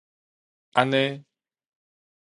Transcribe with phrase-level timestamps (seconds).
[0.71, 1.23] 按呢